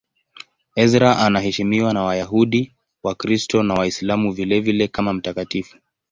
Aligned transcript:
Ezra 0.75 1.17
anaheshimiwa 1.19 1.93
na 1.93 2.03
Wayahudi, 2.03 2.71
Wakristo 3.03 3.63
na 3.63 3.73
Waislamu 3.73 4.31
vilevile 4.31 4.87
kama 4.87 5.13
mtakatifu. 5.13 5.77